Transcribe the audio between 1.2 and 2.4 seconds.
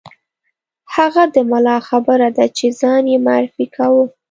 د ملا خبره